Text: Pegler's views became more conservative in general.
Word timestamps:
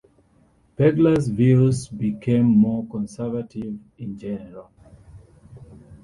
Pegler's 0.77 1.27
views 1.27 1.87
became 1.87 2.45
more 2.47 2.87
conservative 2.87 3.77
in 3.99 4.17
general. 4.17 4.71